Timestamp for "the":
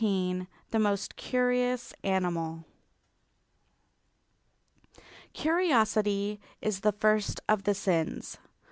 0.71-0.79, 6.79-6.91, 7.65-7.75